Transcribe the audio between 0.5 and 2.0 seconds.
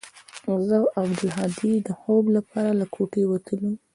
زه او عبدالهادي د